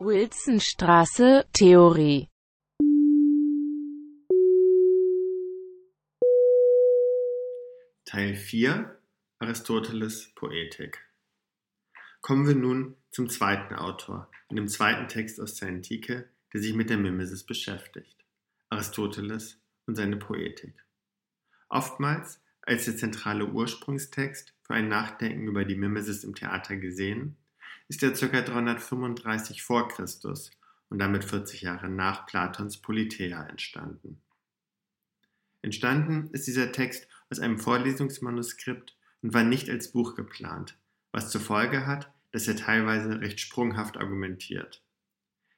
Wilsonstraße, 0.00 1.46
Theorie 1.52 2.28
Teil 8.04 8.34
4 8.34 9.00
Aristoteles 9.38 10.32
Poetik 10.34 10.98
Kommen 12.20 12.48
wir 12.48 12.56
nun 12.56 12.96
zum 13.12 13.28
zweiten 13.30 13.76
Autor, 13.76 14.28
in 14.48 14.56
dem 14.56 14.66
zweiten 14.66 15.06
Text 15.06 15.40
aus 15.40 15.54
der 15.54 15.68
Antike, 15.68 16.28
der 16.52 16.60
sich 16.60 16.74
mit 16.74 16.90
der 16.90 16.98
Mimesis 16.98 17.46
beschäftigt, 17.46 18.24
Aristoteles 18.70 19.60
und 19.86 19.94
seine 19.94 20.16
Poetik. 20.16 20.74
Oftmals 21.68 22.42
als 22.62 22.86
der 22.86 22.96
zentrale 22.96 23.46
Ursprungstext 23.46 24.54
für 24.62 24.74
ein 24.74 24.88
Nachdenken 24.88 25.46
über 25.46 25.64
die 25.64 25.76
Mimesis 25.76 26.24
im 26.24 26.34
Theater 26.34 26.76
gesehen, 26.78 27.36
ist 27.88 28.02
er 28.02 28.12
ca. 28.12 28.40
335 28.40 29.62
vor 29.62 29.88
Christus 29.88 30.50
und 30.88 30.98
damit 30.98 31.24
40 31.24 31.62
Jahre 31.62 31.88
nach 31.88 32.26
Platons 32.26 32.78
Politeia 32.78 33.44
entstanden. 33.44 34.20
Entstanden 35.62 36.28
ist 36.32 36.46
dieser 36.46 36.72
Text 36.72 37.08
aus 37.30 37.40
einem 37.40 37.58
Vorlesungsmanuskript 37.58 38.96
und 39.22 39.32
war 39.32 39.44
nicht 39.44 39.70
als 39.70 39.92
Buch 39.92 40.14
geplant, 40.14 40.76
was 41.10 41.30
zur 41.30 41.40
Folge 41.40 41.86
hat, 41.86 42.12
dass 42.32 42.48
er 42.48 42.56
teilweise 42.56 43.20
recht 43.20 43.40
sprunghaft 43.40 43.96
argumentiert. 43.96 44.82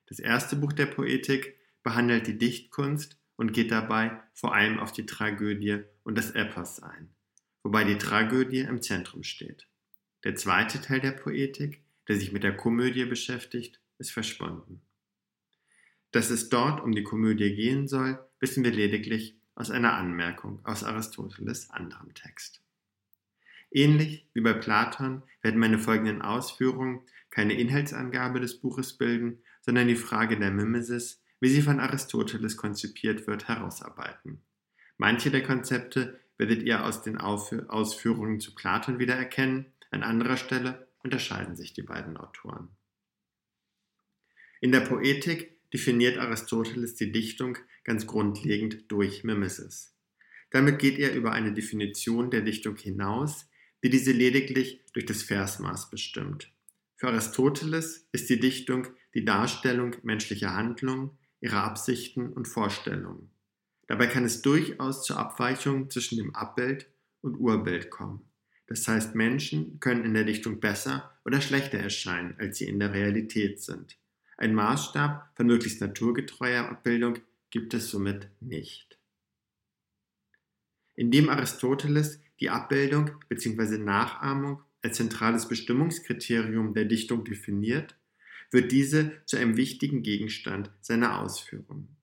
Das 0.06 0.18
erste 0.18 0.56
Buch 0.56 0.72
der 0.72 0.86
Poetik 0.86 1.56
behandelt 1.82 2.26
die 2.26 2.38
Dichtkunst 2.38 3.18
und 3.36 3.52
geht 3.52 3.70
dabei 3.70 4.20
vor 4.34 4.54
allem 4.54 4.78
auf 4.78 4.92
die 4.92 5.06
Tragödie 5.06 5.82
und 6.04 6.16
das 6.16 6.30
Epos 6.30 6.82
ein, 6.82 7.10
wobei 7.62 7.84
die 7.84 7.98
Tragödie 7.98 8.60
im 8.60 8.82
Zentrum 8.82 9.22
steht. 9.22 9.66
Der 10.24 10.36
zweite 10.36 10.80
Teil 10.80 11.00
der 11.00 11.12
Poetik, 11.12 11.82
der 12.08 12.16
sich 12.16 12.32
mit 12.32 12.42
der 12.42 12.56
Komödie 12.56 13.04
beschäftigt, 13.04 13.80
ist 13.98 14.12
verschwunden. 14.12 14.80
Dass 16.12 16.30
es 16.30 16.48
dort 16.48 16.82
um 16.82 16.92
die 16.92 17.02
Komödie 17.02 17.54
gehen 17.54 17.88
soll, 17.88 18.18
wissen 18.40 18.64
wir 18.64 18.72
lediglich 18.72 19.38
aus 19.54 19.70
einer 19.70 19.94
Anmerkung 19.94 20.64
aus 20.64 20.84
Aristoteles 20.84 21.70
anderem 21.70 22.14
Text. 22.14 22.62
Ähnlich 23.70 24.28
wie 24.32 24.40
bei 24.40 24.52
Platon 24.52 25.22
werden 25.42 25.60
meine 25.60 25.78
folgenden 25.78 26.22
Ausführungen 26.22 27.02
keine 27.30 27.54
Inhaltsangabe 27.54 28.40
des 28.40 28.60
Buches 28.60 28.96
bilden, 28.96 29.42
sondern 29.60 29.88
die 29.88 29.96
Frage 29.96 30.38
der 30.38 30.50
Mimesis, 30.50 31.22
wie 31.40 31.48
sie 31.48 31.62
von 31.62 31.80
Aristoteles 31.80 32.56
konzipiert 32.56 33.26
wird, 33.26 33.48
herausarbeiten. 33.48 34.42
Manche 34.96 35.30
der 35.30 35.42
Konzepte 35.42 36.18
werdet 36.38 36.62
ihr 36.62 36.84
aus 36.84 37.02
den 37.02 37.18
Ausführungen 37.18 38.40
zu 38.40 38.54
Platon 38.54 38.98
wiedererkennen, 38.98 39.66
an 39.90 40.02
anderer 40.02 40.36
Stelle 40.36 40.85
unterscheiden 41.06 41.56
sich 41.56 41.72
die 41.72 41.82
beiden 41.82 42.16
Autoren. 42.16 42.68
In 44.60 44.72
der 44.72 44.80
Poetik 44.80 45.70
definiert 45.70 46.18
Aristoteles 46.18 46.96
die 46.96 47.12
Dichtung 47.12 47.56
ganz 47.84 48.06
grundlegend 48.06 48.90
durch 48.90 49.22
Mimesis. 49.22 49.94
Damit 50.50 50.80
geht 50.80 50.98
er 50.98 51.14
über 51.14 51.32
eine 51.32 51.52
Definition 51.52 52.30
der 52.30 52.40
Dichtung 52.40 52.76
hinaus, 52.76 53.48
die 53.84 53.90
diese 53.90 54.10
lediglich 54.10 54.84
durch 54.92 55.06
das 55.06 55.22
Versmaß 55.22 55.90
bestimmt. 55.90 56.52
Für 56.96 57.08
Aristoteles 57.08 58.08
ist 58.10 58.28
die 58.28 58.40
Dichtung 58.40 58.88
die 59.14 59.24
Darstellung 59.24 59.94
menschlicher 60.02 60.54
Handlungen, 60.54 61.10
ihrer 61.40 61.62
Absichten 61.62 62.32
und 62.32 62.48
Vorstellungen. 62.48 63.30
Dabei 63.86 64.08
kann 64.08 64.24
es 64.24 64.42
durchaus 64.42 65.04
zur 65.04 65.18
Abweichung 65.18 65.88
zwischen 65.90 66.18
dem 66.18 66.34
Abbild 66.34 66.90
und 67.20 67.36
Urbild 67.36 67.90
kommen. 67.90 68.28
Das 68.66 68.86
heißt, 68.88 69.14
Menschen 69.14 69.78
können 69.80 70.04
in 70.04 70.14
der 70.14 70.24
Dichtung 70.24 70.60
besser 70.60 71.16
oder 71.24 71.40
schlechter 71.40 71.78
erscheinen, 71.78 72.34
als 72.38 72.58
sie 72.58 72.66
in 72.66 72.80
der 72.80 72.92
Realität 72.92 73.62
sind. 73.62 73.96
Ein 74.36 74.54
Maßstab 74.54 75.30
von 75.34 75.46
möglichst 75.46 75.80
naturgetreuer 75.80 76.68
Abbildung 76.68 77.18
gibt 77.50 77.74
es 77.74 77.90
somit 77.90 78.28
nicht. 78.40 78.98
Indem 80.94 81.28
Aristoteles 81.28 82.20
die 82.40 82.50
Abbildung 82.50 83.10
bzw. 83.28 83.78
Nachahmung 83.78 84.62
als 84.82 84.96
zentrales 84.96 85.48
Bestimmungskriterium 85.48 86.74
der 86.74 86.84
Dichtung 86.84 87.24
definiert, 87.24 87.96
wird 88.50 88.72
diese 88.72 89.12
zu 89.24 89.36
einem 89.36 89.56
wichtigen 89.56 90.02
Gegenstand 90.02 90.70
seiner 90.80 91.20
Ausführungen. 91.20 91.96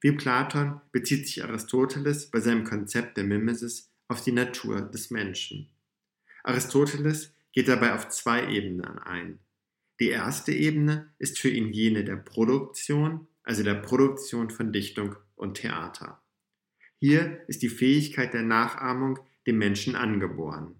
Wie 0.00 0.12
Platon 0.12 0.80
bezieht 0.90 1.26
sich 1.26 1.44
Aristoteles 1.44 2.30
bei 2.30 2.40
seinem 2.40 2.64
Konzept 2.64 3.16
der 3.16 3.24
Mimesis 3.24 3.92
auf 4.08 4.22
die 4.22 4.32
Natur 4.32 4.82
des 4.82 5.10
Menschen. 5.10 5.71
Aristoteles 6.42 7.34
geht 7.52 7.68
dabei 7.68 7.94
auf 7.94 8.08
zwei 8.08 8.48
Ebenen 8.50 8.98
ein. 8.98 9.38
Die 10.00 10.08
erste 10.08 10.52
Ebene 10.52 11.12
ist 11.18 11.38
für 11.38 11.50
ihn 11.50 11.72
jene 11.72 12.04
der 12.04 12.16
Produktion, 12.16 13.28
also 13.42 13.62
der 13.62 13.74
Produktion 13.74 14.50
von 14.50 14.72
Dichtung 14.72 15.16
und 15.36 15.54
Theater. 15.54 16.22
Hier 16.98 17.42
ist 17.48 17.62
die 17.62 17.68
Fähigkeit 17.68 18.32
der 18.32 18.42
Nachahmung 18.42 19.18
dem 19.46 19.58
Menschen 19.58 19.96
angeboren. 19.96 20.76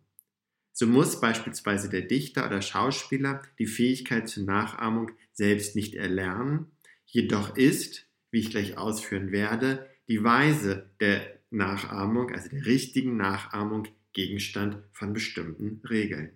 So 0.72 0.86
muss 0.86 1.20
beispielsweise 1.20 1.90
der 1.90 2.02
Dichter 2.02 2.46
oder 2.46 2.62
Schauspieler 2.62 3.42
die 3.58 3.66
Fähigkeit 3.66 4.28
zur 4.28 4.44
Nachahmung 4.44 5.10
selbst 5.32 5.76
nicht 5.76 5.94
erlernen, 5.94 6.72
jedoch 7.04 7.56
ist, 7.56 8.06
wie 8.30 8.40
ich 8.40 8.50
gleich 8.50 8.78
ausführen 8.78 9.32
werde, 9.32 9.86
die 10.08 10.24
Weise 10.24 10.90
der 11.00 11.40
Nachahmung, 11.50 12.30
also 12.30 12.48
der 12.48 12.64
richtigen 12.64 13.16
Nachahmung, 13.16 13.88
Gegenstand 14.12 14.78
von 14.92 15.12
bestimmten 15.12 15.80
Regeln. 15.88 16.32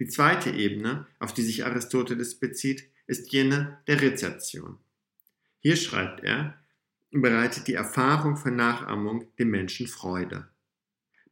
Die 0.00 0.08
zweite 0.08 0.50
Ebene, 0.50 1.06
auf 1.18 1.32
die 1.32 1.42
sich 1.42 1.64
Aristoteles 1.64 2.40
bezieht, 2.40 2.90
ist 3.06 3.32
jene 3.32 3.78
der 3.86 4.00
Rezeption. 4.00 4.78
Hier 5.60 5.76
schreibt 5.76 6.24
er, 6.24 6.58
bereitet 7.10 7.68
die 7.68 7.74
Erfahrung 7.74 8.36
von 8.36 8.56
Nachahmung 8.56 9.34
dem 9.38 9.50
Menschen 9.50 9.86
Freude. 9.86 10.48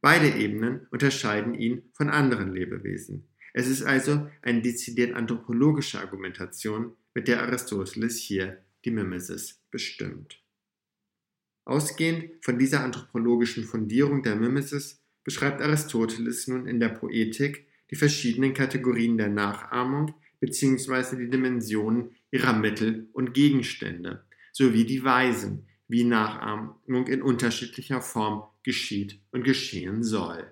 Beide 0.01 0.29
Ebenen 0.29 0.87
unterscheiden 0.91 1.53
ihn 1.53 1.83
von 1.93 2.09
anderen 2.09 2.53
Lebewesen. 2.53 3.27
Es 3.53 3.67
ist 3.67 3.83
also 3.83 4.29
eine 4.41 4.61
dezidiert 4.61 5.13
anthropologische 5.13 5.99
Argumentation, 5.99 6.95
mit 7.13 7.27
der 7.27 7.43
Aristoteles 7.43 8.17
hier 8.17 8.63
die 8.85 8.91
Mimesis 8.91 9.61
bestimmt. 9.69 10.41
Ausgehend 11.63 12.43
von 12.43 12.57
dieser 12.57 12.83
anthropologischen 12.83 13.63
Fundierung 13.63 14.23
der 14.23 14.35
Mimesis 14.35 15.02
beschreibt 15.23 15.61
Aristoteles 15.61 16.47
nun 16.47 16.67
in 16.67 16.79
der 16.79 16.89
Poetik 16.89 17.67
die 17.91 17.95
verschiedenen 17.95 18.53
Kategorien 18.53 19.17
der 19.17 19.29
Nachahmung 19.29 20.13
bzw. 20.39 21.15
die 21.17 21.29
Dimensionen 21.29 22.11
ihrer 22.31 22.53
Mittel 22.53 23.07
und 23.13 23.33
Gegenstände 23.33 24.25
sowie 24.51 24.85
die 24.85 25.03
Weisen, 25.03 25.67
wie 25.87 26.03
Nachahmung 26.03 27.07
in 27.07 27.21
unterschiedlicher 27.21 28.01
Form 28.01 28.43
geschieht 28.63 29.19
und 29.31 29.43
geschehen 29.43 30.03
soll. 30.03 30.51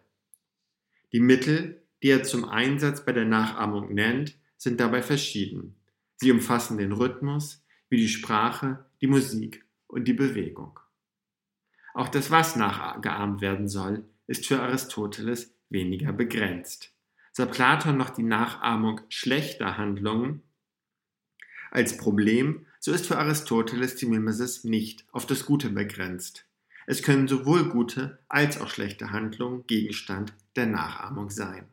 Die 1.13 1.19
Mittel, 1.19 1.81
die 2.03 2.09
er 2.09 2.23
zum 2.23 2.45
Einsatz 2.45 3.03
bei 3.03 3.11
der 3.11 3.25
Nachahmung 3.25 3.93
nennt, 3.93 4.37
sind 4.57 4.79
dabei 4.79 5.01
verschieden. 5.01 5.75
Sie 6.15 6.31
umfassen 6.31 6.77
den 6.77 6.91
Rhythmus, 6.91 7.63
wie 7.89 7.97
die 7.97 8.07
Sprache, 8.07 8.85
die 9.01 9.07
Musik 9.07 9.65
und 9.87 10.07
die 10.07 10.13
Bewegung. 10.13 10.79
Auch 11.93 12.07
das, 12.07 12.31
was 12.31 12.55
nachgeahmt 12.55 13.41
werden 13.41 13.67
soll, 13.67 14.05
ist 14.31 14.47
für 14.47 14.61
Aristoteles 14.61 15.53
weniger 15.69 16.13
begrenzt. 16.13 16.93
Sah 17.33 17.45
Platon 17.45 17.97
noch 17.97 18.11
die 18.11 18.23
Nachahmung 18.23 19.01
schlechter 19.09 19.77
Handlungen 19.77 20.41
als 21.69 21.97
Problem, 21.97 22.65
so 22.79 22.93
ist 22.93 23.07
für 23.07 23.17
Aristoteles 23.17 23.95
die 23.95 24.05
Mimesis 24.05 24.63
nicht 24.63 25.05
auf 25.11 25.25
das 25.25 25.45
Gute 25.45 25.69
begrenzt. 25.69 26.45
Es 26.87 27.03
können 27.03 27.27
sowohl 27.27 27.69
gute 27.69 28.19
als 28.29 28.59
auch 28.59 28.69
schlechte 28.69 29.11
Handlungen 29.11 29.67
Gegenstand 29.67 30.33
der 30.55 30.65
Nachahmung 30.65 31.29
sein. 31.29 31.67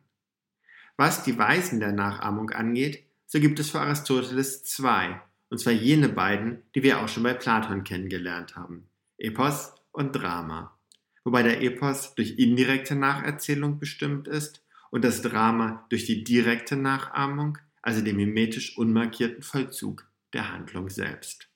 Was 0.97 1.23
die 1.23 1.37
Weisen 1.37 1.79
der 1.79 1.93
Nachahmung 1.93 2.49
angeht, 2.49 3.05
so 3.25 3.39
gibt 3.39 3.59
es 3.59 3.69
für 3.71 3.79
Aristoteles 3.79 4.65
zwei, 4.65 5.21
und 5.49 5.59
zwar 5.59 5.73
jene 5.73 6.09
beiden, 6.09 6.63
die 6.75 6.83
wir 6.83 6.99
auch 6.99 7.07
schon 7.07 7.23
bei 7.23 7.33
Platon 7.33 7.85
kennengelernt 7.85 8.57
haben, 8.57 8.89
Epos 9.17 9.73
und 9.91 10.11
Drama, 10.11 10.77
wobei 11.29 11.43
der 11.43 11.61
Epos 11.61 12.15
durch 12.15 12.39
indirekte 12.39 12.95
Nacherzählung 12.95 13.77
bestimmt 13.77 14.27
ist 14.27 14.65
und 14.89 15.05
das 15.05 15.21
Drama 15.21 15.85
durch 15.89 16.05
die 16.05 16.23
direkte 16.23 16.75
Nachahmung, 16.75 17.59
also 17.83 18.01
den 18.01 18.15
mimetisch 18.15 18.75
unmarkierten 18.79 19.43
Vollzug 19.43 20.09
der 20.33 20.51
Handlung 20.51 20.89
selbst. 20.89 21.47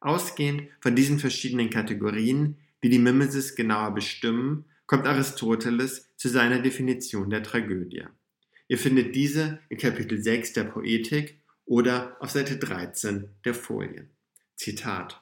Ausgehend 0.00 0.68
von 0.80 0.94
diesen 0.94 1.18
verschiedenen 1.18 1.70
Kategorien, 1.70 2.58
die 2.82 2.90
die 2.90 2.98
Mimesis 2.98 3.54
genauer 3.54 3.94
bestimmen, 3.94 4.66
kommt 4.84 5.06
Aristoteles 5.06 6.10
zu 6.16 6.28
seiner 6.28 6.58
Definition 6.58 7.30
der 7.30 7.42
Tragödie. 7.42 8.04
Ihr 8.68 8.76
findet 8.76 9.14
diese 9.14 9.60
in 9.70 9.78
Kapitel 9.78 10.22
6 10.22 10.52
der 10.52 10.64
Poetik 10.64 11.40
oder 11.64 12.18
auf 12.20 12.28
Seite 12.32 12.58
13 12.58 13.30
der 13.46 13.54
Folien. 13.54 14.10
Zitat. 14.56 15.21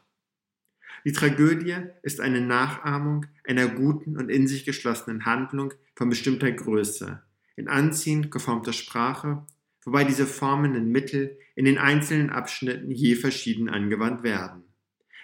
Die 1.05 1.13
Tragödie 1.13 1.77
ist 2.03 2.21
eine 2.21 2.41
Nachahmung 2.41 3.27
einer 3.45 3.69
guten 3.69 4.17
und 4.17 4.29
in 4.29 4.47
sich 4.47 4.65
geschlossenen 4.65 5.25
Handlung 5.25 5.73
von 5.95 6.09
bestimmter 6.09 6.51
Größe, 6.53 7.23
in 7.57 7.69
anziehend 7.69 8.31
geformter 8.31 8.73
Sprache, 8.73 9.47
wobei 9.85 10.05
diese 10.05 10.27
formenden 10.27 10.91
Mittel 10.91 11.39
in 11.55 11.65
den 11.65 11.79
einzelnen 11.79 12.31
Abschnitten 12.31 12.91
je 12.91 13.15
verschieden 13.15 13.69
angewandt 13.69 14.23
werden. 14.23 14.65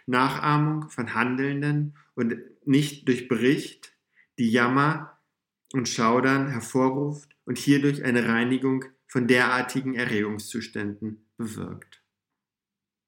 Nachahmung 0.06 0.88
von 0.88 1.14
Handelnden 1.14 1.96
und 2.14 2.36
nicht 2.64 3.08
durch 3.08 3.28
Bericht, 3.28 3.92
die 4.38 4.50
Jammer 4.50 5.18
und 5.72 5.88
Schaudern 5.88 6.48
hervorruft 6.48 7.36
und 7.44 7.58
hierdurch 7.58 8.04
eine 8.04 8.28
Reinigung 8.28 8.84
von 9.06 9.26
derartigen 9.26 9.94
Erregungszuständen 9.94 11.26
bewirkt. 11.36 12.02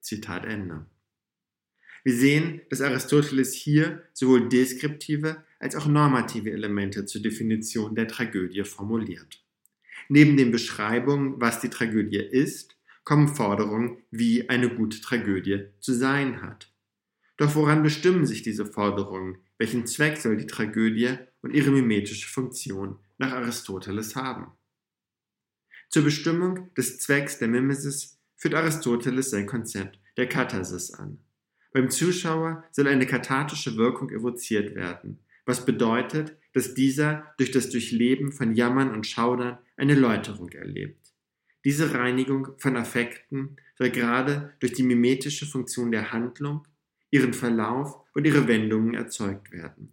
Zitat 0.01 0.45
Ende. 0.45 0.87
Wir 2.05 2.15
sehen, 2.15 2.61
dass 2.71 2.81
Aristoteles 2.81 3.55
hier 3.55 4.03
sowohl 4.13 4.49
deskriptive 4.49 5.45
als 5.59 5.75
auch 5.77 5.87
normative 5.87 6.51
Elemente 6.51 7.05
zur 7.05 7.23
Definition 7.23 7.95
der 7.95 8.09
Tragödie 8.09 8.65
formuliert. 8.65 9.45
Neben 10.09 10.37
den 10.37 10.51
Beschreibungen, 10.51 11.41
was 11.41 11.61
die 11.61 11.71
Tragödie 11.71 12.19
ist, 12.19 12.77
kommen 13.05 13.29
Forderungen, 13.29 14.03
wie 14.11 14.49
eine 14.49 14.69
gute 14.69 15.01
Tragödie 15.01 15.67
zu 15.81 15.93
sein 15.93 16.43
hat. 16.43 16.73
Doch 17.37 17.55
woran 17.55 17.83
bestimmen 17.83 18.27
sich 18.27 18.43
diese 18.43 18.67
Forderungen? 18.67 19.39
Welchen 19.59 19.87
Zweck 19.87 20.19
soll 20.19 20.37
die 20.37 20.47
Tragödie 20.47 21.17
und 21.41 21.55
ihre 21.55 21.71
mimetische 21.71 22.29
Funktion 22.29 22.99
nach 23.17 23.33
Aristoteles 23.33 24.17
haben? 24.17 24.53
Zur 25.89 26.05
Bestimmung 26.05 26.73
des 26.75 26.99
Zwecks 26.99 27.39
der 27.39 27.49
Mimesis 27.49 28.19
führt 28.37 28.55
Aristoteles 28.55 29.31
sein 29.31 29.47
Konzept 29.47 29.99
der 30.17 30.29
Katharsis 30.29 30.93
an. 30.93 31.19
Beim 31.73 31.91
Zuschauer 31.91 32.65
soll 32.71 32.89
eine 32.89 33.07
kathartische 33.07 33.77
Wirkung 33.77 34.11
evoziert 34.11 34.75
werden, 34.75 35.19
was 35.45 35.65
bedeutet, 35.65 36.37
dass 36.53 36.75
dieser 36.75 37.35
durch 37.39 37.51
das 37.51 37.71
Durchleben 37.71 38.33
von 38.33 38.55
Jammern 38.55 38.93
und 38.93 39.07
Schaudern 39.07 39.59
eine 39.77 39.95
Läuterung 39.95 40.51
erlebt. 40.51 41.13
Diese 41.65 41.93
Reinigung 41.93 42.49
von 42.59 42.77
Affekten 42.77 43.57
soll 43.77 43.91
gerade 43.91 44.55
durch 44.61 44.73
die 44.73 44.83
mimetische 44.83 45.47
Funktion 45.47 45.91
der 45.91 46.13
Handlung, 46.13 46.67
ihren 47.11 47.35
Verlauf 47.35 47.97
und 48.15 48.27
ihre 48.27 48.49
Wendungen 48.49 48.95
erzeugt 48.95 49.53
werden. 49.53 49.93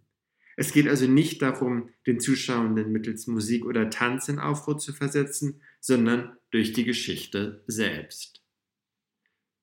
Es 0.56 0.72
geht 0.72 0.88
also 0.88 1.06
nicht 1.06 1.42
darum, 1.42 1.90
den 2.06 2.18
Zuschauenden 2.18 2.90
mittels 2.90 3.26
Musik 3.26 3.66
oder 3.66 3.90
Tanz 3.90 4.28
in 4.28 4.38
Aufruhr 4.38 4.78
zu 4.78 4.94
versetzen, 4.94 5.60
sondern 5.80 6.36
durch 6.50 6.72
die 6.72 6.84
Geschichte 6.84 7.62
selbst. 7.66 8.42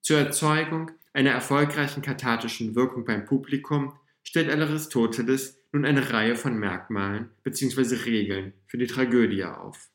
Zur 0.01 0.19
Erzeugung 0.19 0.92
einer 1.13 1.31
erfolgreichen 1.31 2.01
kathartischen 2.01 2.75
Wirkung 2.75 3.06
beim 3.06 3.25
Publikum 3.25 3.94
stellt 4.24 4.50
Aristoteles 4.50 5.57
nun 5.71 5.86
eine 5.86 6.12
Reihe 6.12 6.36
von 6.36 6.57
Merkmalen 6.57 7.30
bzw. 7.44 7.95
Regeln 8.06 8.54
für 8.68 8.77
die 8.77 8.88
Tragödie 8.88 9.44
auf. 9.44 9.89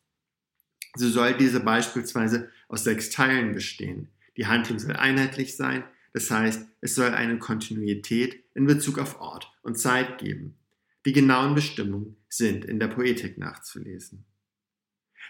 So 0.95 1.09
soll 1.09 1.37
diese 1.37 1.61
beispielsweise 1.61 2.51
aus 2.69 2.85
sechs 2.85 3.11
Teilen 3.11 3.53
bestehen. 3.53 4.09
Die 4.37 4.47
Handlung 4.47 4.79
soll 4.79 4.97
einheitlich 4.97 5.57
sein, 5.57 5.85
das 6.13 6.31
heißt, 6.31 6.67
es 6.81 6.95
soll 6.95 7.11
eine 7.11 7.39
Kontinuität 7.39 8.43
in 8.55 8.67
Bezug 8.67 8.99
auf 8.99 9.21
Ort 9.21 9.53
und 9.63 9.79
Zeit 9.79 10.19
geben. 10.19 10.57
Die 11.05 11.13
genauen 11.13 11.55
Bestimmungen 11.55 12.17
sind 12.29 12.65
in 12.65 12.81
der 12.81 12.89
Poetik 12.89 13.39
nachzulesen. 13.39 14.25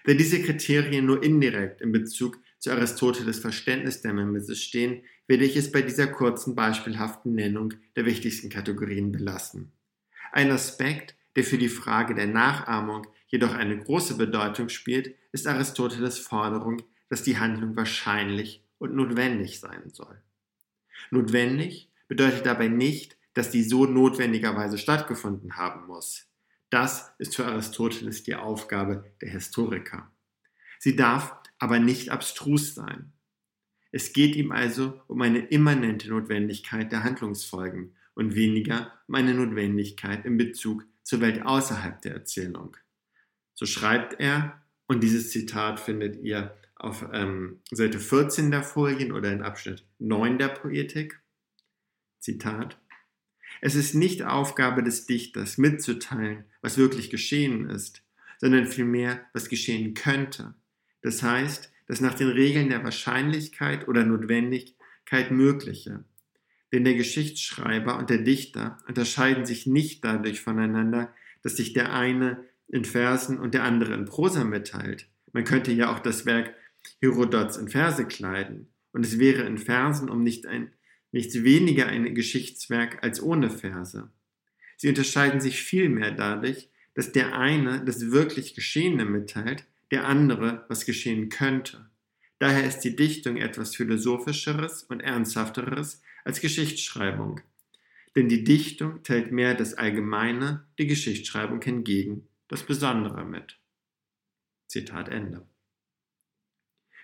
Da 0.05 0.15
diese 0.15 0.43
Kriterien 0.43 1.07
nur 1.07 1.23
indirekt 1.23 1.81
in 1.81 1.93
Bezug 1.93 2.39
zu 2.59 2.71
Aristoteles 2.71 3.39
Verständnis 3.39 4.03
der 4.03 4.13
Mimesis 4.13 4.63
stehen, 4.63 5.03
werde 5.27 5.45
ich 5.45 5.57
es 5.57 5.71
bei 5.71 5.83
dieser 5.83 6.09
kurzen 6.09 6.55
beispielhaften 6.55 7.35
Nennung 7.35 7.75
der 7.97 8.05
wichtigsten 8.05 8.51
Kategorien 8.51 9.13
belassen. 9.13 9.73
Ein 10.33 10.51
Aspekt, 10.51 11.15
der 11.37 11.45
für 11.45 11.59
die 11.59 11.69
Frage 11.69 12.15
der 12.15 12.27
Nachahmung 12.27 13.07
jedoch 13.29 13.55
eine 13.55 13.79
große 13.79 14.17
Bedeutung 14.17 14.69
spielt, 14.69 15.15
ist 15.33 15.47
Aristoteles 15.47 16.19
Forderung, 16.19 16.83
dass 17.09 17.23
die 17.23 17.39
Handlung 17.39 17.77
wahrscheinlich 17.77 18.65
und 18.79 18.95
notwendig 18.95 19.61
sein 19.61 19.91
soll. 19.91 20.21
Notwendig 21.11 21.91
bedeutet 22.09 22.47
dabei 22.47 22.69
nicht, 22.69 23.17
dass 23.35 23.51
die 23.51 23.63
so 23.63 23.87
notwendigerweise 23.87 24.79
stattgefunden 24.79 25.57
haben 25.57 25.87
muss. 25.87 26.27
Das 26.71 27.13
ist 27.19 27.37
für 27.37 27.47
Aristoteles 27.47 28.25
die 28.25 28.35
Aufgabe 28.35 29.05
der 29.21 29.31
Historiker. 29.31 30.11
Sie 30.79 30.97
darf 30.97 31.38
aber 31.59 31.79
nicht 31.79 32.11
abstrus 32.11 32.75
sein. 32.75 33.13
Es 33.91 34.13
geht 34.13 34.37
ihm 34.37 34.53
also 34.53 35.01
um 35.07 35.23
eine 35.23 35.39
immanente 35.39 36.11
Notwendigkeit 36.11 36.93
der 36.93 37.05
Handlungsfolgen 37.05 37.95
und 38.15 38.35
weniger 38.35 38.93
um 39.07 39.15
eine 39.15 39.35
Notwendigkeit 39.35 40.25
in 40.25 40.37
Bezug 40.37 40.85
zur 41.03 41.21
Welt 41.21 41.43
außerhalb 41.43 42.03
der 42.03 42.15
Erzählung. 42.15 42.77
So 43.55 43.65
schreibt 43.65 44.21
er, 44.21 44.63
und 44.87 45.03
dieses 45.03 45.31
Zitat 45.31 45.81
findet 45.81 46.23
ihr 46.23 46.57
auf 46.75 47.07
ähm, 47.13 47.61
Seite 47.71 47.99
14 47.99 48.51
der 48.51 48.63
Folien 48.63 49.13
oder 49.13 49.33
in 49.33 49.43
Abschnitt 49.43 49.87
9 49.99 50.39
der 50.39 50.49
Poetik. 50.49 51.21
Zitat. 52.21 52.79
Es 53.61 53.75
ist 53.75 53.95
nicht 53.95 54.23
Aufgabe 54.23 54.83
des 54.83 55.07
Dichters 55.07 55.59
mitzuteilen, 55.59 56.45
was 56.63 56.79
wirklich 56.79 57.11
geschehen 57.11 57.69
ist, 57.69 58.03
sondern 58.39 58.67
vielmehr, 58.67 59.27
was 59.33 59.49
geschehen 59.49 59.95
könnte. 59.95 60.55
Das 61.03 61.23
heißt, 61.23 61.73
das 61.87 62.01
nach 62.01 62.15
den 62.15 62.29
Regeln 62.29 62.69
der 62.69 62.85
Wahrscheinlichkeit 62.85 63.89
oder 63.89 64.05
Notwendigkeit 64.05 65.31
Mögliche. 65.31 66.05
Denn 66.73 66.85
der 66.85 66.95
Geschichtsschreiber 66.95 67.99
und 67.99 68.11
der 68.11 68.19
Dichter 68.19 68.79
unterscheiden 68.87 69.47
sich 69.47 69.67
nicht 69.67 70.05
dadurch 70.05 70.41
voneinander, 70.41 71.13
dass 71.43 71.57
sich 71.57 71.73
der 71.73 71.95
eine 71.95 72.45
in 72.69 72.85
Versen 72.85 73.39
und 73.39 73.55
der 73.55 73.65
andere 73.65 73.95
in 73.95 74.05
Prosa 74.05 74.45
mitteilt. 74.45 75.09
Man 75.33 75.45
könnte 75.45 75.73
ja 75.73 75.93
auch 75.93 76.01
das 76.01 76.27
Werk 76.27 76.55
Herodots 77.01 77.57
in 77.57 77.69
Verse 77.69 78.05
kleiden, 78.05 78.69
und 78.93 79.05
es 79.05 79.19
wäre 79.19 79.43
in 79.43 79.59
Versen 79.59 80.11
um 80.11 80.23
nicht 80.23 80.47
ein, 80.47 80.73
nichts 81.13 81.43
weniger 81.43 81.87
ein 81.87 82.15
Geschichtswerk 82.15 83.03
als 83.03 83.23
ohne 83.23 83.51
Verse. 83.51 84.11
Sie 84.77 84.89
unterscheiden 84.89 85.41
sich 85.41 85.63
vielmehr 85.63 86.11
dadurch, 86.11 86.69
dass 86.95 87.13
der 87.13 87.39
eine 87.39 87.85
das 87.85 88.11
wirklich 88.11 88.55
Geschehene 88.55 89.05
mitteilt, 89.05 89.65
der 89.91 90.07
andere, 90.07 90.65
was 90.69 90.85
geschehen 90.85 91.29
könnte. 91.29 91.91
Daher 92.39 92.65
ist 92.65 92.81
die 92.81 92.95
Dichtung 92.95 93.37
etwas 93.37 93.75
Philosophischeres 93.75 94.85
und 94.85 95.01
Ernsthafteres 95.01 96.03
als 96.25 96.41
Geschichtsschreibung. 96.41 97.41
Denn 98.15 98.29
die 98.29 98.45
Dichtung 98.45 99.03
teilt 99.03 99.33
mehr 99.33 99.55
das 99.55 99.75
Allgemeine, 99.75 100.67
die 100.79 100.87
Geschichtsschreibung 100.87 101.63
hingegen 101.63 102.29
das 102.49 102.63
Besondere 102.65 103.25
mit. 103.25 103.59
Zitat 104.67 105.09
Ende. 105.09 105.47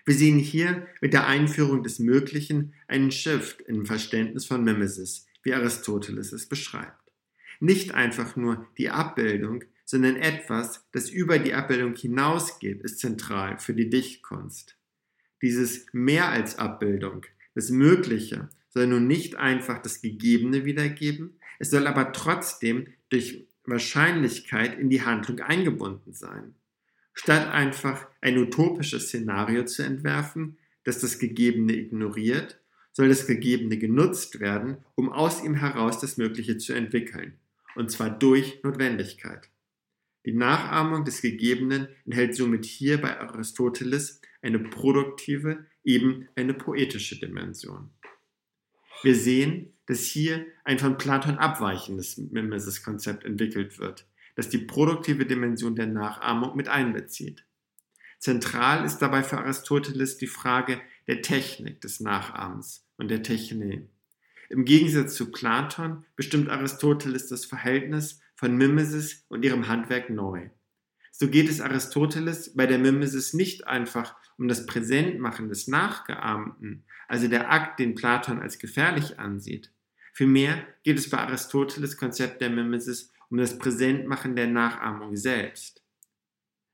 Wir 0.05 0.13
sehen 0.13 0.37
hier 0.37 0.87
mit 1.01 1.13
der 1.13 1.25
Einführung 1.25 1.83
des 1.83 1.99
Möglichen 1.99 2.73
einen 2.87 3.11
Shift 3.11 3.61
im 3.61 3.85
Verständnis 3.85 4.45
von 4.45 4.63
Mimesis, 4.63 5.27
wie 5.41 5.53
Aristoteles 5.53 6.31
es 6.31 6.47
beschreibt. 6.47 7.11
Nicht 7.59 7.93
einfach 7.93 8.35
nur 8.35 8.67
die 8.77 8.89
Abbildung, 8.89 9.63
sondern 9.85 10.15
etwas, 10.17 10.83
das 10.91 11.09
über 11.09 11.39
die 11.39 11.53
Abbildung 11.53 11.95
hinausgeht, 11.95 12.81
ist 12.81 12.99
zentral 12.99 13.59
für 13.59 13.73
die 13.73 13.89
Dichtkunst. 13.89 14.77
Dieses 15.41 15.85
mehr 15.93 16.29
als 16.29 16.57
Abbildung, 16.57 17.25
das 17.53 17.69
Mögliche, 17.69 18.49
soll 18.69 18.87
nun 18.87 19.07
nicht 19.07 19.35
einfach 19.35 19.81
das 19.81 20.01
Gegebene 20.01 20.65
wiedergeben, 20.65 21.39
es 21.59 21.69
soll 21.69 21.87
aber 21.87 22.11
trotzdem 22.11 22.87
durch 23.09 23.47
Wahrscheinlichkeit 23.63 24.77
in 24.77 24.89
die 24.89 25.03
Handlung 25.03 25.39
eingebunden 25.39 26.13
sein. 26.13 26.55
Statt 27.13 27.47
einfach 27.47 28.07
ein 28.19 28.37
utopisches 28.37 29.07
Szenario 29.07 29.63
zu 29.63 29.83
entwerfen, 29.83 30.57
das 30.83 30.99
das 30.99 31.19
Gegebene 31.19 31.73
ignoriert, 31.73 32.59
soll 32.91 33.07
das 33.07 33.27
Gegebene 33.27 33.77
genutzt 33.77 34.39
werden, 34.39 34.77
um 34.95 35.11
aus 35.11 35.43
ihm 35.43 35.55
heraus 35.55 35.99
das 35.99 36.17
Mögliche 36.17 36.57
zu 36.57 36.73
entwickeln, 36.73 37.37
und 37.75 37.91
zwar 37.91 38.09
durch 38.09 38.61
Notwendigkeit. 38.63 39.49
Die 40.25 40.33
Nachahmung 40.33 41.05
des 41.05 41.21
Gegebenen 41.21 41.87
enthält 42.05 42.35
somit 42.35 42.65
hier 42.65 42.99
bei 42.99 43.19
Aristoteles 43.19 44.21
eine 44.41 44.59
produktive, 44.59 45.65
eben 45.83 46.27
eine 46.35 46.53
poetische 46.53 47.19
Dimension. 47.19 47.91
Wir 49.03 49.15
sehen, 49.15 49.73
dass 49.85 50.01
hier 50.01 50.45
ein 50.63 50.79
von 50.79 50.97
Platon 50.97 51.37
abweichendes 51.37 52.17
Mimesis-Konzept 52.17 53.23
entwickelt 53.23 53.77
wird, 53.77 54.07
das 54.35 54.49
die 54.49 54.57
produktive 54.57 55.27
Dimension 55.27 55.75
der 55.75 55.87
Nachahmung 55.87 56.55
mit 56.55 56.69
einbezieht. 56.69 57.45
Zentral 58.17 58.83
ist 58.83 58.99
dabei 58.99 59.21
für 59.21 59.37
Aristoteles 59.37 60.17
die 60.17 60.27
Frage 60.27 60.81
der 61.07 61.21
Technik 61.21 61.81
des 61.81 61.99
Nachahmens 61.99 62.87
und 62.97 63.09
der 63.09 63.21
Techne. 63.21 63.87
Im 64.49 64.65
Gegensatz 64.65 65.15
zu 65.15 65.31
Platon 65.31 66.05
bestimmt 66.15 66.49
Aristoteles 66.49 67.27
das 67.27 67.45
Verhältnis 67.45 68.21
von 68.35 68.55
Mimesis 68.55 69.25
und 69.29 69.43
ihrem 69.43 69.67
Handwerk 69.67 70.09
neu. 70.09 70.49
So 71.11 71.29
geht 71.29 71.49
es 71.49 71.61
Aristoteles 71.61 72.55
bei 72.55 72.67
der 72.67 72.77
Mimesis 72.77 73.33
nicht 73.33 73.67
einfach 73.67 74.15
um 74.37 74.47
das 74.47 74.65
Präsentmachen 74.65 75.47
des 75.47 75.67
Nachgeahmten, 75.67 76.83
also 77.07 77.27
der 77.27 77.51
Akt, 77.51 77.79
den 77.79 77.95
Platon 77.95 78.41
als 78.41 78.59
gefährlich 78.59 79.17
ansieht. 79.17 79.71
Vielmehr 80.13 80.65
geht 80.83 80.97
es 80.97 81.09
bei 81.09 81.17
Aristoteles 81.17 81.97
Konzept 81.97 82.41
der 82.41 82.49
Mimesis 82.49 83.13
um 83.29 83.37
das 83.37 83.57
Präsentmachen 83.57 84.35
der 84.35 84.47
Nachahmung 84.47 85.15
selbst. 85.15 85.83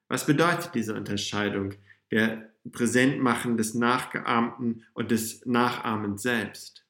Was 0.07 0.25
bedeutet 0.25 0.71
diese 0.73 0.95
Unterscheidung, 0.95 1.75
der 2.11 2.51
Präsentmachen 2.69 3.57
des 3.57 3.73
Nachgeahmten 3.73 4.85
und 4.93 5.11
des 5.11 5.45
Nachahmens 5.45 6.21
selbst. 6.21 6.85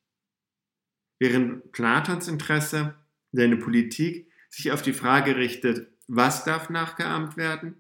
Während 1.20 1.72
Platons 1.72 2.28
Interesse, 2.28 2.96
seine 3.32 3.58
Politik, 3.58 4.31
sich 4.52 4.72
auf 4.72 4.84
die 4.84 4.94
Frage 4.94 5.38
richtet, 5.38 5.88
was 6.08 6.44
darf 6.44 6.70
nachgeahmt 6.70 7.38
werden, 7.38 7.76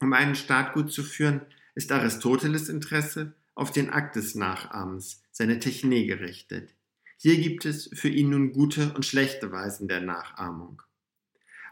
um 0.00 0.12
einen 0.12 0.34
Staat 0.34 0.72
gut 0.74 0.92
zu 0.92 1.02
führen, 1.02 1.42
ist 1.74 1.92
Aristoteles 1.92 2.68
Interesse 2.68 3.34
auf 3.54 3.70
den 3.70 3.90
Akt 3.90 4.16
des 4.16 4.34
Nachahmens, 4.34 5.22
seine 5.30 5.60
Technik 5.60 6.08
gerichtet. 6.08 6.74
Hier 7.18 7.38
gibt 7.38 7.64
es 7.64 7.90
für 7.94 8.08
ihn 8.08 8.30
nun 8.30 8.52
gute 8.52 8.92
und 8.94 9.04
schlechte 9.04 9.52
Weisen 9.52 9.88
der 9.88 10.00
Nachahmung. 10.00 10.82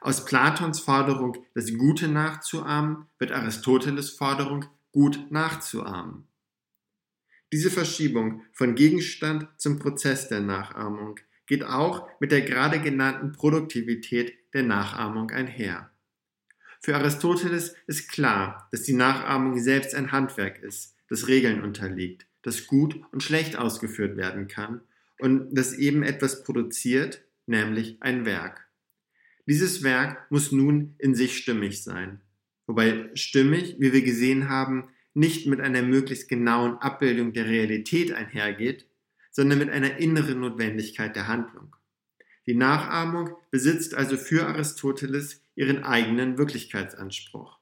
Aus 0.01 0.25
Platons 0.25 0.81
Forderung, 0.81 1.47
das 1.55 1.73
Gute 1.73 2.09
nachzuahmen, 2.09 3.07
wird 3.19 3.33
Aristoteles 3.33 4.11
Forderung, 4.11 4.67
gut 4.93 5.31
nachzuahmen. 5.31 6.29
Diese 7.53 7.71
Verschiebung 7.71 8.43
von 8.53 8.75
Gegenstand 8.75 9.49
zum 9.57 9.79
Prozess 9.79 10.29
der 10.29 10.41
Nachahmung 10.41 11.19
geht 11.47 11.65
auch 11.65 12.09
mit 12.21 12.33
der 12.33 12.43
gerade 12.43 12.81
genannten 12.81 13.33
Produktivität 13.33 14.35
der 14.55 14.63
Nachahmung 14.63 15.31
einher. 15.31 15.91
Für 16.81 16.97
Aristoteles 16.97 17.75
ist 17.87 18.11
klar, 18.11 18.69
dass 18.71 18.83
die 18.83 18.93
Nachahmung 18.93 19.59
selbst 19.59 19.95
ein 19.95 20.13
Handwerk 20.13 20.63
ist, 20.63 20.95
das 21.09 21.29
Regeln 21.29 21.63
unterliegt, 21.63 22.27
das 22.43 22.67
gut 22.67 23.01
und 23.11 23.23
schlecht 23.23 23.57
ausgeführt 23.57 24.17
werden 24.17 24.49
kann 24.49 24.83
und 25.19 25.55
das 25.55 25.73
eben 25.73 26.03
etwas 26.03 26.45
produziert, 26.45 27.25
nämlich 27.47 27.97
ein 28.01 28.27
Werk. 28.27 28.67
Dieses 29.47 29.83
Werk 29.83 30.31
muss 30.31 30.53
nun 30.53 30.95
in 30.99 31.15
sich 31.15 31.37
stimmig 31.37 31.83
sein, 31.83 32.21
wobei 32.67 33.11
stimmig, 33.15 33.77
wie 33.79 33.93
wir 33.93 34.03
gesehen 34.03 34.49
haben, 34.49 34.89
nicht 35.15 35.47
mit 35.47 35.61
einer 35.61 35.83
möglichst 35.83 36.29
genauen 36.29 36.77
Abbildung 36.79 37.33
der 37.33 37.47
Realität 37.47 38.13
einhergeht, 38.13 38.87
sondern 39.35 39.59
mit 39.59 39.71
einer 39.71 39.97
inneren 39.97 40.41
Notwendigkeit 40.41 41.17
der 41.17 41.27
Handlung. 41.27 41.75
Die 42.47 42.55
Nachahmung 42.55 43.31
besitzt 43.51 43.95
also 43.95 44.17
für 44.17 44.47
Aristoteles 44.47 45.43
ihren 45.57 45.83
eigenen 45.83 46.39
Wirklichkeitsanspruch. 46.39 47.59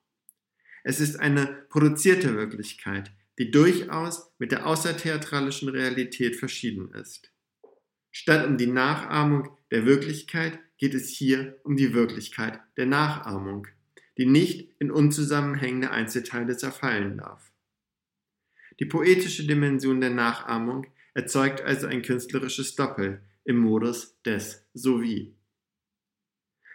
Es 0.85 1.01
ist 1.01 1.19
eine 1.19 1.47
produzierte 1.71 2.37
Wirklichkeit, 2.37 3.11
die 3.39 3.51
durchaus 3.51 4.31
mit 4.39 4.53
der 4.53 4.67
außertheatralischen 4.67 5.71
Realität 5.71 6.37
verschieden 6.37 6.93
ist. 6.93 7.33
Statt 8.11 8.47
um 8.47 8.59
die 8.59 8.67
Nachahmung 8.67 9.49
der 9.71 9.87
Wirklichkeit 9.87 10.59
geht 10.77 10.93
es 10.93 11.09
hier 11.09 11.59
um 11.65 11.77
die 11.77 11.95
Wirklichkeit 11.95 12.61
der 12.77 12.87
Nachahmung, 12.87 13.67
die 14.19 14.27
nicht 14.27 14.75
in 14.79 14.91
unzusammenhängende 14.91 15.91
Einzelteile 15.91 16.55
zerfallen 16.59 17.17
darf. 17.17 17.51
Die 18.79 18.85
poetische 18.85 19.47
Dimension 19.47 20.03
der 20.03 20.11
Nachahmung 20.11 20.87
erzeugt 21.15 21.61
also 21.61 21.87
ein 21.87 22.03
künstlerisches 22.03 22.75
Doppel 22.75 23.23
im 23.45 23.59
Modus 23.59 24.21
des 24.23 24.65
Sowie. 24.75 25.35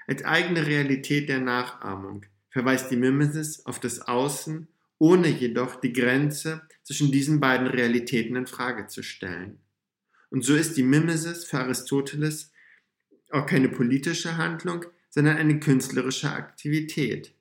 Als 0.07 0.23
eigene 0.23 0.65
Realität 0.65 1.29
der 1.29 1.39
Nachahmung 1.39 2.25
verweist 2.49 2.91
die 2.91 2.97
Mimesis 2.97 3.65
auf 3.65 3.79
das 3.79 4.01
Außen, 4.01 4.67
ohne 4.99 5.27
jedoch 5.27 5.79
die 5.79 5.93
Grenze 5.93 6.61
zwischen 6.83 7.11
diesen 7.11 7.39
beiden 7.39 7.67
Realitäten 7.67 8.35
in 8.35 8.47
Frage 8.47 8.87
zu 8.87 9.03
stellen. 9.03 9.59
Und 10.29 10.43
so 10.43 10.55
ist 10.55 10.75
die 10.77 10.83
Mimesis 10.83 11.45
für 11.45 11.59
Aristoteles 11.59 12.51
auch 13.29 13.45
keine 13.45 13.69
politische 13.69 14.37
Handlung, 14.37 14.85
sondern 15.09 15.37
eine 15.37 15.59
künstlerische 15.59 16.31
Aktivität. 16.31 17.33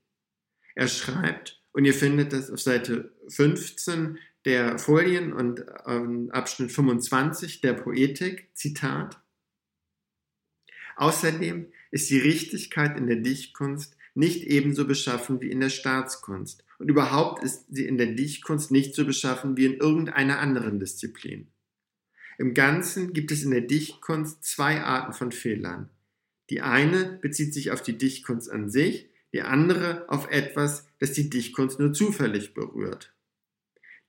Er 0.75 0.89
schreibt, 0.89 1.63
und 1.73 1.85
ihr 1.85 1.95
findet 1.95 2.33
das 2.33 2.51
auf 2.51 2.61
Seite 2.61 3.13
15 3.29 4.19
der 4.47 4.79
Folien 4.79 5.33
und 5.33 5.67
ähm, 5.87 6.31
Abschnitt 6.31 6.73
25 6.73 7.61
der 7.61 7.75
Poetik, 7.75 8.49
Zitat, 8.55 9.21
Außerdem 10.97 11.67
ist 11.91 12.09
die 12.09 12.19
Richtigkeit 12.19 12.97
in 12.97 13.07
der 13.07 13.17
Dichtkunst 13.17 13.97
nicht 14.15 14.45
ebenso 14.45 14.87
beschaffen 14.87 15.43
wie 15.43 15.51
in 15.51 15.61
der 15.61 15.69
Staatskunst. 15.69 16.65
Und 16.79 16.89
überhaupt 16.89 17.45
ist 17.45 17.67
sie 17.69 17.87
in 17.87 17.99
der 17.99 18.15
Dichtkunst 18.15 18.71
nicht 18.71 18.95
so 18.95 19.05
beschaffen 19.05 19.59
wie 19.59 19.67
in 19.67 19.75
irgendeiner 19.75 20.39
anderen 20.39 20.81
Disziplin. 20.81 21.49
Im 22.39 22.55
Ganzen 22.55 23.13
gibt 23.13 23.31
es 23.31 23.43
in 23.43 23.51
der 23.51 23.63
Dichtkunst 23.63 24.43
zwei 24.43 24.83
Arten 24.83 25.13
von 25.13 25.33
Fehlern. 25.33 25.91
Die 26.49 26.63
eine 26.63 27.19
bezieht 27.21 27.53
sich 27.53 27.73
auf 27.73 27.83
die 27.83 27.99
Dichtkunst 27.99 28.51
an 28.51 28.71
sich, 28.71 29.11
die 29.33 29.43
andere 29.43 30.09
auf 30.09 30.31
etwas, 30.31 30.87
das 30.99 31.13
die 31.13 31.29
Dichtkunst 31.29 31.79
nur 31.79 31.93
zufällig 31.93 32.55
berührt. 32.55 33.16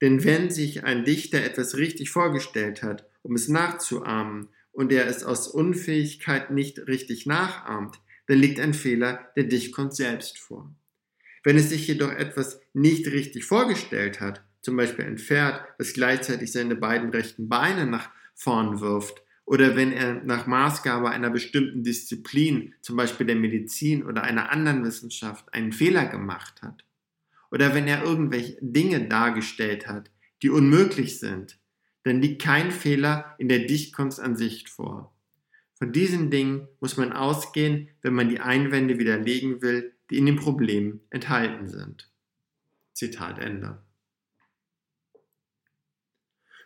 Denn 0.01 0.23
wenn 0.23 0.49
sich 0.49 0.83
ein 0.83 1.05
Dichter 1.05 1.43
etwas 1.43 1.77
richtig 1.77 2.09
vorgestellt 2.09 2.83
hat, 2.83 3.09
um 3.23 3.35
es 3.35 3.47
nachzuahmen, 3.47 4.49
und 4.77 4.91
er 4.91 5.07
es 5.07 5.23
aus 5.23 5.47
Unfähigkeit 5.47 6.51
nicht 6.51 6.87
richtig 6.87 7.25
nachahmt, 7.25 7.99
dann 8.27 8.37
liegt 8.37 8.59
ein 8.59 8.75
Fehler 8.75 9.31
der 9.35 9.45
Dichtkunst 9.45 9.97
selbst 9.97 10.37
vor. 10.37 10.71
Wenn 11.43 11.57
es 11.57 11.69
sich 11.69 11.87
jedoch 11.87 12.11
etwas 12.11 12.59
nicht 12.73 13.07
richtig 13.07 13.45
vorgestellt 13.45 14.21
hat, 14.21 14.43
zum 14.61 14.77
Beispiel 14.77 15.05
ein 15.05 15.17
Pferd, 15.17 15.65
das 15.79 15.93
gleichzeitig 15.93 16.51
seine 16.51 16.75
beiden 16.75 17.09
rechten 17.09 17.49
Beine 17.49 17.87
nach 17.87 18.11
vorn 18.35 18.79
wirft, 18.79 19.23
oder 19.45 19.75
wenn 19.75 19.91
er 19.91 20.21
nach 20.25 20.45
Maßgabe 20.45 21.09
einer 21.09 21.31
bestimmten 21.31 21.81
Disziplin, 21.81 22.75
zum 22.81 22.97
Beispiel 22.97 23.25
der 23.25 23.37
Medizin 23.37 24.05
oder 24.05 24.23
einer 24.23 24.51
anderen 24.51 24.85
Wissenschaft, 24.85 25.51
einen 25.53 25.71
Fehler 25.71 26.05
gemacht 26.05 26.61
hat, 26.61 26.83
oder 27.51 27.73
wenn 27.73 27.87
er 27.87 28.03
irgendwelche 28.03 28.57
Dinge 28.61 29.07
dargestellt 29.07 29.87
hat, 29.87 30.11
die 30.41 30.49
unmöglich 30.49 31.19
sind, 31.19 31.59
dann 32.03 32.21
liegt 32.21 32.41
kein 32.41 32.71
Fehler 32.71 33.35
in 33.37 33.49
der 33.49 33.59
Dichtkunst 33.59 34.19
an 34.19 34.35
sich 34.35 34.69
vor. 34.69 35.13
Von 35.75 35.91
diesen 35.91 36.31
Dingen 36.31 36.67
muss 36.79 36.97
man 36.97 37.13
ausgehen, 37.13 37.89
wenn 38.01 38.13
man 38.13 38.29
die 38.29 38.39
Einwände 38.39 38.97
widerlegen 38.97 39.61
will, 39.61 39.93
die 40.09 40.17
in 40.17 40.25
dem 40.25 40.37
Problem 40.37 41.01
enthalten 41.09 41.67
sind. 41.67 42.11
Zitat 42.93 43.39
Ende. 43.39 43.83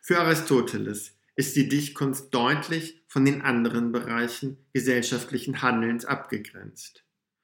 Für 0.02 0.20
Aristoteles 0.20 1.18
ist 1.36 1.56
die 1.56 1.68
Dichtkunst 1.68 2.34
deutlich 2.34 3.04
von 3.08 3.26
den 3.26 3.42
anderen 3.42 3.92
Bereichen 3.92 4.58
gesellschaftlichen 4.74 5.62
Handelns 5.62 6.06
abgegrenzt. 6.06 7.04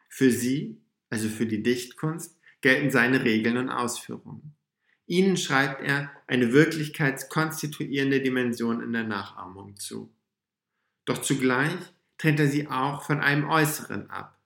Für 0.10 0.32
sie, 0.32 0.82
also 1.10 1.29
für 1.29 1.46
die 1.46 1.63
Dichtkunst, 1.63 2.37
gelten 2.68 2.92
seine 2.92 3.24
Regeln 3.24 3.56
und 3.56 3.70
Ausführungen. 3.70 4.54
Ihnen 5.06 5.38
schreibt 5.38 5.82
er 5.82 6.12
eine 6.28 6.52
wirklichkeitskonstituierende 6.52 8.20
Dimension 8.20 8.84
in 8.84 8.92
der 8.92 9.06
Nachahmung 9.06 9.78
zu. 9.78 10.14
Doch 11.06 11.20
zugleich 11.20 11.80
trennt 12.18 12.42
er 12.42 12.50
sie 12.50 12.68
auch 12.68 13.04
von 13.04 13.22
einem 13.22 13.48
Äußeren 13.48 14.10
ab. 14.10 14.38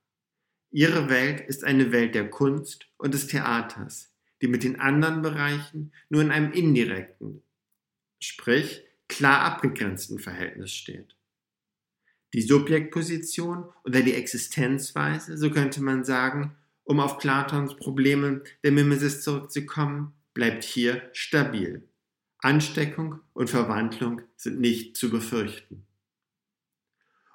Ihre 0.70 1.10
Welt 1.10 1.42
ist 1.42 1.64
eine 1.64 1.92
Welt 1.92 2.14
der 2.14 2.30
Kunst 2.30 2.86
und 2.98 3.16
des 3.16 3.26
Theaters, 3.26 4.14
die 4.44 4.48
mit 4.48 4.64
den 4.64 4.80
anderen 4.80 5.24
Bereichen 5.24 5.92
nur 6.10 6.22
in 6.22 6.30
einem 6.30 6.52
indirekten, 6.52 7.42
sprich 8.20 8.84
klar 9.08 9.42
abgegrenzten 9.42 10.20
Verhältnis 10.20 10.72
steht. 10.72 11.16
Die 12.36 12.44
Subjektposition 12.44 13.66
oder 13.84 14.04
die 14.04 14.14
Existenzweise, 14.14 15.40
so 15.40 15.50
könnte 15.50 15.82
man 15.82 16.04
sagen, 16.04 16.56
um 16.92 17.00
auf 17.00 17.20
Platons 17.20 17.78
Probleme 17.78 18.44
der 18.66 18.74
Mimesis 18.74 19.22
zurückzukommen, 19.22 20.12
bleibt 20.34 20.66
hier 20.66 21.10
stabil. 21.14 21.88
Ansteckung 22.40 23.22
und 23.32 23.50
Verwandlung 23.50 24.24
sind 24.36 24.60
nicht 24.60 24.98
zu 24.98 25.10
befürchten. 25.10 25.86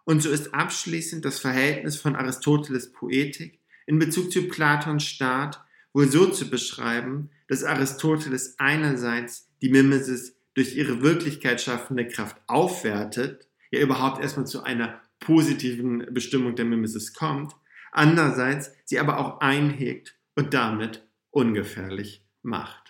Und 0.05 0.21
so 0.21 0.29
ist 0.29 0.53
abschließend 0.53 1.25
das 1.25 1.39
Verhältnis 1.39 1.97
von 1.97 2.17
Aristoteles 2.17 2.93
Poetik 2.93 3.63
in 3.87 3.99
Bezug 3.99 4.31
zu 4.31 4.47
Platons 4.47 5.05
Staat 5.05 5.65
wohl 5.95 6.07
so 6.07 6.27
zu 6.27 6.51
beschreiben, 6.51 7.31
dass 7.49 7.65
Aristoteles 7.65 8.59
einerseits 8.59 9.49
die 9.63 9.71
Mimesis 9.71 10.37
durch 10.53 10.77
ihre 10.77 11.01
Wirklichkeit 11.01 11.63
schaffende 11.63 12.07
Kraft 12.07 12.37
aufwertet, 12.47 13.49
ja 13.71 13.81
überhaupt 13.81 14.21
erstmal 14.23 14.47
zu 14.47 14.63
einer 14.65 15.01
positiven 15.19 16.13
Bestimmung 16.13 16.57
der 16.57 16.67
Mimesis 16.67 17.15
kommt, 17.15 17.57
andererseits 17.93 18.73
sie 18.85 18.99
aber 18.99 19.19
auch 19.19 19.41
einhegt 19.41 20.19
und 20.35 20.55
damit 20.55 21.09
ungefährlich 21.31 22.25
macht. 22.43 22.86